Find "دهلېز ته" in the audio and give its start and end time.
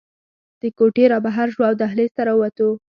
1.81-2.21